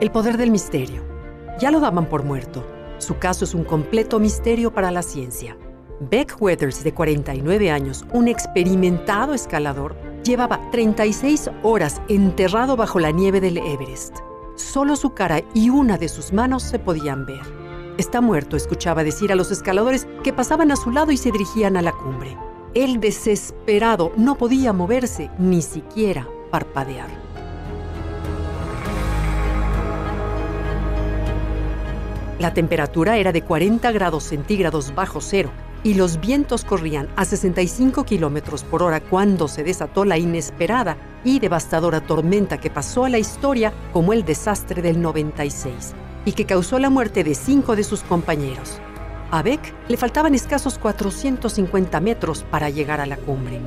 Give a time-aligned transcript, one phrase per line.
[0.00, 1.02] El poder del misterio.
[1.58, 2.64] Ya lo daban por muerto.
[2.98, 5.56] Su caso es un completo misterio para la ciencia.
[6.00, 13.40] Beck Weathers, de 49 años, un experimentado escalador, llevaba 36 horas enterrado bajo la nieve
[13.40, 14.18] del Everest.
[14.54, 17.42] Solo su cara y una de sus manos se podían ver.
[17.98, 21.76] Está muerto, escuchaba decir a los escaladores que pasaban a su lado y se dirigían
[21.76, 22.36] a la cumbre.
[22.74, 27.08] Él desesperado no podía moverse, ni siquiera parpadear.
[32.38, 35.50] La temperatura era de 40 grados centígrados bajo cero
[35.82, 41.40] y los vientos corrían a 65 kilómetros por hora cuando se desató la inesperada y
[41.40, 46.78] devastadora tormenta que pasó a la historia como el desastre del 96 y que causó
[46.78, 48.80] la muerte de cinco de sus compañeros.
[49.30, 53.60] A Beck le faltaban escasos 450 metros para llegar a la cumbre.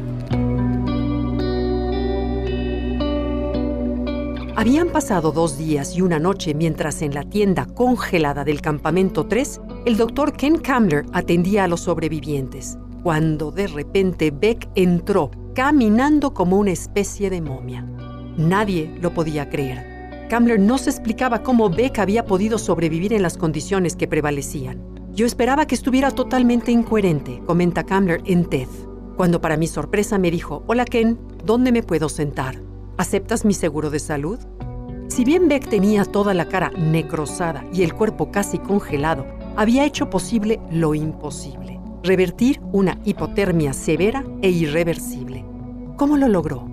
[4.56, 9.62] Habían pasado dos días y una noche mientras en la tienda congelada del campamento 3
[9.86, 16.58] el doctor Ken Kamler atendía a los sobrevivientes, cuando de repente Beck entró caminando como
[16.58, 17.86] una especie de momia.
[18.38, 20.28] Nadie lo podía creer.
[20.30, 25.01] Kamler no se explicaba cómo Beck había podido sobrevivir en las condiciones que prevalecían.
[25.14, 28.70] Yo esperaba que estuviera totalmente incoherente, comenta Kamler en TED,
[29.18, 32.62] cuando para mi sorpresa me dijo, hola Ken, ¿dónde me puedo sentar?
[32.98, 34.40] ¿Aceptas mi seguro de salud?
[35.10, 39.26] Si bien Beck tenía toda la cara necrosada y el cuerpo casi congelado,
[39.58, 45.44] había hecho posible lo imposible, revertir una hipotermia severa e irreversible.
[45.98, 46.70] ¿Cómo lo logró?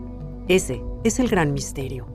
[0.47, 2.06] Ese es el gran misterio.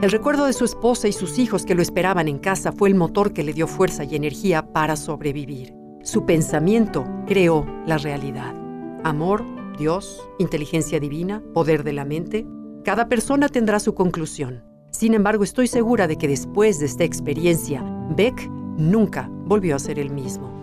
[0.00, 2.94] El recuerdo de su esposa y sus hijos que lo esperaban en casa fue el
[2.94, 5.74] motor que le dio fuerza y energía para sobrevivir.
[6.04, 8.54] Su pensamiento creó la realidad.
[9.02, 9.44] Amor,
[9.76, 12.46] Dios, inteligencia divina, poder de la mente,
[12.84, 14.62] cada persona tendrá su conclusión.
[14.92, 17.82] Sin embargo, estoy segura de que después de esta experiencia,
[18.16, 20.57] Beck nunca volvió a ser el mismo.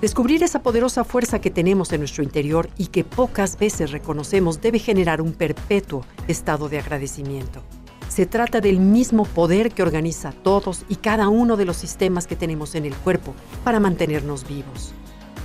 [0.00, 4.78] Descubrir esa poderosa fuerza que tenemos en nuestro interior y que pocas veces reconocemos debe
[4.78, 7.62] generar un perpetuo estado de agradecimiento.
[8.08, 12.36] Se trata del mismo poder que organiza todos y cada uno de los sistemas que
[12.36, 14.92] tenemos en el cuerpo para mantenernos vivos.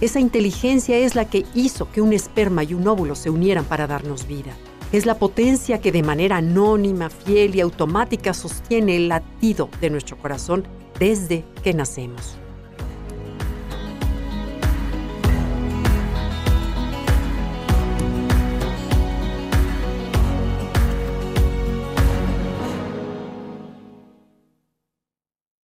[0.02, 3.88] Esa inteligencia es la que hizo que un esperma y un óvulo se unieran para
[3.88, 4.56] darnos vida.
[4.92, 10.16] Es la potencia que de manera anónima, fiel y automática sostiene el latido de nuestro
[10.20, 10.68] corazón
[11.00, 12.38] desde que nacemos.